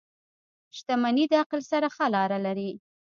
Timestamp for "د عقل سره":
1.31-1.87